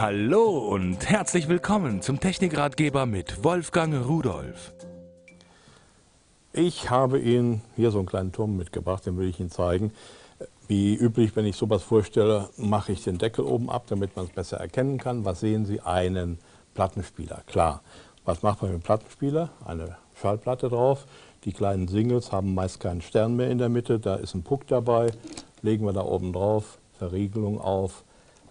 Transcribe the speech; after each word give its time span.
Hallo 0.00 0.58
und 0.58 1.10
herzlich 1.10 1.48
willkommen 1.48 2.02
zum 2.02 2.20
Technikratgeber 2.20 3.04
mit 3.04 3.42
Wolfgang 3.42 4.06
Rudolf. 4.06 4.72
Ich 6.52 6.88
habe 6.88 7.18
Ihnen 7.18 7.62
hier 7.74 7.90
so 7.90 7.98
einen 7.98 8.06
kleinen 8.06 8.30
Turm 8.30 8.56
mitgebracht, 8.56 9.04
den 9.06 9.18
will 9.18 9.28
ich 9.28 9.40
Ihnen 9.40 9.50
zeigen. 9.50 9.92
Wie 10.68 10.94
üblich, 10.94 11.34
wenn 11.34 11.46
ich 11.46 11.56
sowas 11.56 11.82
vorstelle, 11.82 12.48
mache 12.56 12.92
ich 12.92 13.02
den 13.02 13.18
Deckel 13.18 13.44
oben 13.44 13.68
ab, 13.70 13.86
damit 13.88 14.14
man 14.14 14.26
es 14.26 14.30
besser 14.30 14.58
erkennen 14.58 14.98
kann. 14.98 15.24
Was 15.24 15.40
sehen 15.40 15.66
Sie? 15.66 15.80
Einen 15.80 16.38
Plattenspieler, 16.74 17.42
klar. 17.48 17.82
Was 18.24 18.44
macht 18.44 18.62
man 18.62 18.70
mit 18.70 18.80
dem 18.80 18.84
Plattenspieler? 18.84 19.50
Eine 19.64 19.96
Schallplatte 20.14 20.68
drauf. 20.68 21.06
Die 21.42 21.52
kleinen 21.52 21.88
Singles 21.88 22.30
haben 22.30 22.54
meist 22.54 22.78
keinen 22.78 23.02
Stern 23.02 23.34
mehr 23.34 23.50
in 23.50 23.58
der 23.58 23.68
Mitte, 23.68 23.98
da 23.98 24.14
ist 24.14 24.36
ein 24.36 24.44
Puck 24.44 24.68
dabei. 24.68 25.10
Legen 25.62 25.84
wir 25.84 25.92
da 25.92 26.02
oben 26.02 26.32
drauf, 26.32 26.78
Verriegelung 27.00 27.60
auf, 27.60 28.04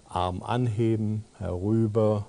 Arm 0.10 0.44
anheben, 0.44 1.26
herüber 1.38 2.25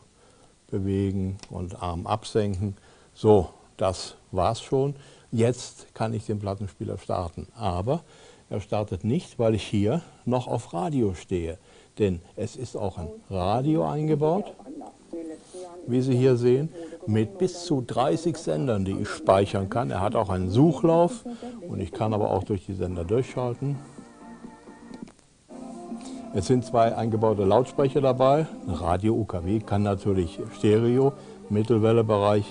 bewegen 0.71 1.39
und 1.51 1.83
Arm 1.83 2.07
absenken. 2.07 2.77
So, 3.15 3.51
das 3.77 4.17
war's 4.33 4.61
schon. 4.61 4.95
Jetzt 5.31 5.95
kann 5.95 6.15
ich 6.15 6.27
den 6.27 6.39
Plattenspieler 6.39 6.99
starten. 6.99 7.49
Aber 7.57 8.03
er 8.51 8.61
startet 8.61 9.05
nicht, 9.05 9.39
weil 9.39 9.55
ich 9.55 9.63
hier 9.63 10.03
noch 10.25 10.47
auf 10.47 10.73
Radio 10.73 11.15
stehe. 11.15 11.59
Denn 11.99 12.21
es 12.37 12.57
ist 12.57 12.77
auch 12.77 12.99
ein 12.99 13.09
Radio 13.29 13.87
eingebaut, 13.87 14.55
wie 15.87 16.01
Sie 16.01 16.17
hier 16.17 16.37
sehen, 16.37 16.69
mit 17.07 17.39
bis 17.39 17.65
zu 17.65 17.83
30 17.87 18.37
Sendern, 18.37 18.85
die 18.85 18.93
ich 18.93 19.09
speichern 19.09 19.69
kann. 19.69 19.91
Er 19.91 20.01
hat 20.01 20.15
auch 20.15 20.29
einen 20.29 20.51
Suchlauf 20.51 21.25
und 21.67 21.81
ich 21.81 21.93
kann 21.93 22.15
aber 22.15 22.31
auch 22.31 22.45
durch 22.45 22.67
die 22.67 22.75
Sender 22.75 23.05
durchschalten. 23.05 23.77
Es 26.35 26.47
sind 26.47 26.65
zwei 26.65 26.95
eingebaute 26.95 27.45
Lautsprecher 27.45 28.01
dabei. 28.01 28.47
Radio 28.67 29.15
UKW 29.15 29.61
kann 29.61 29.83
natürlich 29.83 30.39
Stereo, 30.57 31.13
Mittelwellebereich 31.49 32.45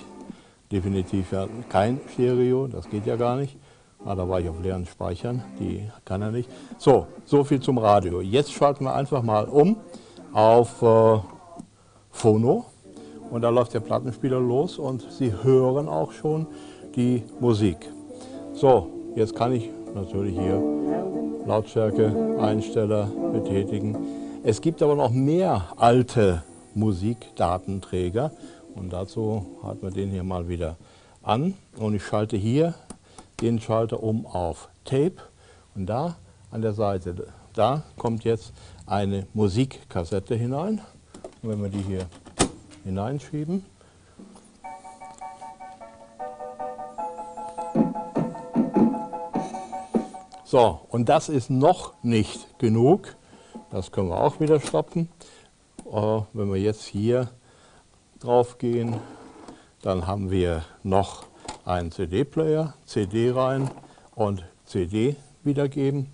definitiv 0.70 1.32
ja 1.32 1.46
kein 1.68 2.00
Stereo, 2.12 2.66
das 2.66 2.88
geht 2.88 3.06
ja 3.06 3.16
gar 3.16 3.36
nicht. 3.36 3.56
Ah, 4.04 4.14
da 4.14 4.28
war 4.28 4.40
ich 4.40 4.48
auf 4.48 4.60
leeren 4.62 4.86
Speichern, 4.86 5.42
die 5.58 5.88
kann 6.04 6.22
er 6.22 6.30
nicht. 6.30 6.48
So, 6.78 7.06
so 7.24 7.42
viel 7.44 7.60
zum 7.60 7.78
Radio. 7.78 8.20
Jetzt 8.20 8.52
schalten 8.52 8.84
wir 8.84 8.94
einfach 8.94 9.22
mal 9.22 9.46
um 9.46 9.76
auf 10.32 10.82
äh, 10.82 11.18
Phono 12.10 12.66
und 13.30 13.42
da 13.42 13.48
läuft 13.48 13.74
der 13.74 13.80
Plattenspieler 13.80 14.40
los 14.40 14.78
und 14.78 15.06
Sie 15.10 15.32
hören 15.42 15.88
auch 15.88 16.12
schon 16.12 16.46
die 16.94 17.24
Musik. 17.40 17.78
So, 18.54 18.88
jetzt 19.16 19.34
kann 19.34 19.52
ich 19.52 19.68
natürlich 19.94 20.38
hier 20.38 20.62
Lautstärke-Einsteller 21.48 23.10
betätigen. 23.32 23.96
Es 24.44 24.60
gibt 24.60 24.82
aber 24.82 24.94
noch 24.94 25.10
mehr 25.10 25.72
alte 25.78 26.42
Musikdatenträger 26.74 28.32
und 28.74 28.92
dazu 28.92 29.46
halten 29.62 29.82
wir 29.82 29.90
den 29.90 30.10
hier 30.10 30.24
mal 30.24 30.48
wieder 30.48 30.76
an 31.22 31.54
und 31.78 31.94
ich 31.94 32.04
schalte 32.04 32.36
hier 32.36 32.74
den 33.40 33.60
Schalter 33.60 34.02
um 34.02 34.26
auf 34.26 34.68
Tape 34.84 35.16
und 35.74 35.86
da 35.86 36.16
an 36.50 36.60
der 36.60 36.74
Seite, 36.74 37.14
da 37.54 37.82
kommt 37.96 38.24
jetzt 38.24 38.52
eine 38.84 39.26
Musikkassette 39.32 40.34
hinein 40.34 40.82
und 41.42 41.50
wenn 41.50 41.62
wir 41.62 41.70
die 41.70 41.82
hier 41.82 42.06
hineinschieben, 42.84 43.64
So, 50.50 50.80
und 50.88 51.10
das 51.10 51.28
ist 51.28 51.50
noch 51.50 51.92
nicht 52.02 52.58
genug. 52.58 53.14
Das 53.70 53.92
können 53.92 54.08
wir 54.08 54.18
auch 54.18 54.40
wieder 54.40 54.60
stoppen. 54.60 55.10
Äh, 55.92 56.20
wenn 56.32 56.50
wir 56.50 56.58
jetzt 56.58 56.84
hier 56.84 57.28
drauf 58.18 58.56
gehen, 58.56 58.96
dann 59.82 60.06
haben 60.06 60.30
wir 60.30 60.62
noch 60.82 61.24
einen 61.66 61.92
CD-Player, 61.92 62.72
CD 62.86 63.30
rein 63.30 63.70
und 64.14 64.42
CD 64.64 65.16
wiedergeben. 65.44 66.06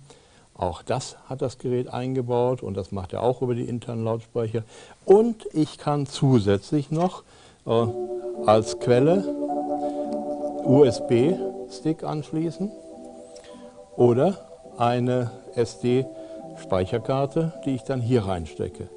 Auch 0.53 0.81
das 0.83 1.15
hat 1.29 1.41
das 1.41 1.57
Gerät 1.57 1.87
eingebaut 1.87 2.61
und 2.61 2.75
das 2.75 2.91
macht 2.91 3.13
er 3.13 3.23
auch 3.23 3.41
über 3.41 3.55
die 3.55 3.69
internen 3.69 4.03
Lautsprecher. 4.03 4.63
Und 5.05 5.47
ich 5.53 5.77
kann 5.77 6.07
zusätzlich 6.07 6.91
noch 6.91 7.23
äh, 7.65 7.85
als 8.45 8.81
Quelle 8.81 9.23
USB-Stick 10.65 12.03
anschließen 12.03 12.69
oder 13.97 14.37
eine 14.77 15.31
SD-Speicherkarte, 15.55 17.53
die 17.65 17.75
ich 17.75 17.83
dann 17.83 18.01
hier 18.01 18.25
reinstecke. 18.25 18.89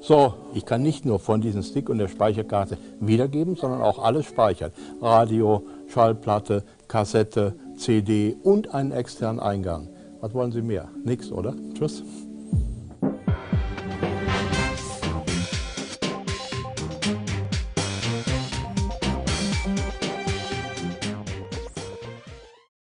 So, 0.00 0.34
ich 0.54 0.64
kann 0.64 0.82
nicht 0.82 1.04
nur 1.04 1.18
von 1.18 1.40
diesem 1.40 1.62
Stick 1.62 1.88
und 1.88 1.98
der 1.98 2.08
Speicherkarte 2.08 2.78
wiedergeben, 3.00 3.56
sondern 3.56 3.82
auch 3.82 3.98
alles 3.98 4.26
speichern. 4.26 4.70
Radio, 5.00 5.62
Schallplatte, 5.88 6.62
Kassette, 6.86 7.54
CD 7.76 8.36
und 8.42 8.74
einen 8.74 8.92
externen 8.92 9.40
Eingang. 9.40 9.88
Was 10.20 10.34
wollen 10.34 10.52
Sie 10.52 10.62
mehr? 10.62 10.88
Nix, 11.04 11.32
oder? 11.32 11.54
Tschüss. 11.74 12.04